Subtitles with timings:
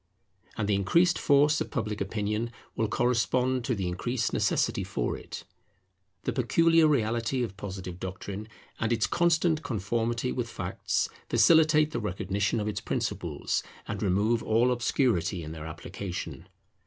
[0.57, 5.43] And the increased force of Public Opinion will correspond to the increased necessity for it.
[6.23, 8.47] The peculiar reality of Positive doctrine
[8.79, 14.71] and its constant conformity with facts facilitate the recognition of its principles, and remove all
[14.71, 16.49] obscurity in their application.